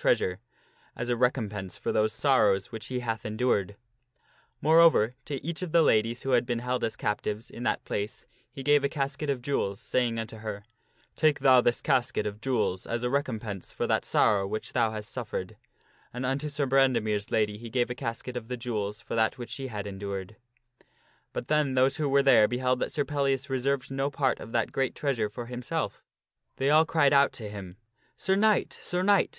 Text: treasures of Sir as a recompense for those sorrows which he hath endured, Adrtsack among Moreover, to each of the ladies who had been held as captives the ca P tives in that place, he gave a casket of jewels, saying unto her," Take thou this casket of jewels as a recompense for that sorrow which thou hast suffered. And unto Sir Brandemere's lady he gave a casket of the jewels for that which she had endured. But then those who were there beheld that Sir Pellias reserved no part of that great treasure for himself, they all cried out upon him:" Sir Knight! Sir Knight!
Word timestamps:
treasures 0.00 0.32
of 0.32 0.38
Sir 0.38 0.40
as 0.96 1.08
a 1.10 1.14
recompense 1.16 1.76
for 1.76 1.92
those 1.92 2.14
sorrows 2.14 2.72
which 2.72 2.86
he 2.86 3.00
hath 3.00 3.26
endured, 3.26 3.68
Adrtsack 3.72 3.76
among 3.98 4.58
Moreover, 4.62 5.14
to 5.26 5.44
each 5.46 5.60
of 5.60 5.72
the 5.72 5.82
ladies 5.82 6.22
who 6.22 6.30
had 6.30 6.46
been 6.46 6.60
held 6.60 6.82
as 6.84 6.96
captives 6.96 7.48
the 7.48 7.56
ca 7.56 7.58
P 7.58 7.58
tives 7.58 7.58
in 7.58 7.62
that 7.64 7.84
place, 7.84 8.26
he 8.50 8.62
gave 8.62 8.82
a 8.82 8.88
casket 8.88 9.28
of 9.28 9.42
jewels, 9.42 9.78
saying 9.78 10.18
unto 10.18 10.38
her," 10.38 10.64
Take 11.16 11.40
thou 11.40 11.60
this 11.60 11.82
casket 11.82 12.26
of 12.26 12.40
jewels 12.40 12.86
as 12.86 13.02
a 13.02 13.10
recompense 13.10 13.72
for 13.72 13.86
that 13.88 14.06
sorrow 14.06 14.46
which 14.46 14.72
thou 14.72 14.90
hast 14.90 15.10
suffered. 15.12 15.58
And 16.14 16.24
unto 16.24 16.48
Sir 16.48 16.64
Brandemere's 16.66 17.30
lady 17.30 17.58
he 17.58 17.68
gave 17.68 17.90
a 17.90 17.94
casket 17.94 18.38
of 18.38 18.48
the 18.48 18.56
jewels 18.56 19.02
for 19.02 19.14
that 19.16 19.36
which 19.36 19.50
she 19.50 19.66
had 19.66 19.86
endured. 19.86 20.36
But 21.34 21.48
then 21.48 21.74
those 21.74 21.96
who 21.98 22.08
were 22.08 22.22
there 22.22 22.48
beheld 22.48 22.80
that 22.80 22.90
Sir 22.92 23.04
Pellias 23.04 23.50
reserved 23.50 23.90
no 23.90 24.08
part 24.10 24.40
of 24.40 24.52
that 24.52 24.72
great 24.72 24.94
treasure 24.94 25.28
for 25.28 25.44
himself, 25.44 26.02
they 26.56 26.70
all 26.70 26.86
cried 26.86 27.12
out 27.12 27.38
upon 27.38 27.50
him:" 27.52 27.76
Sir 28.16 28.34
Knight! 28.34 28.78
Sir 28.80 29.02
Knight! 29.02 29.38